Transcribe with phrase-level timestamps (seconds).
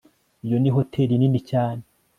[0.45, 1.83] iyo ni hoteri nini cyane